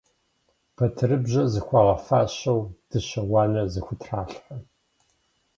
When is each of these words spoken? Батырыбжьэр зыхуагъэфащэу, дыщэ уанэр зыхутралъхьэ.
Батырыбжьэр 0.75 1.47
зыхуагъэфащэу, 1.53 2.61
дыщэ 2.89 3.21
уанэр 3.31 3.67
зыхутралъхьэ. 3.73 4.55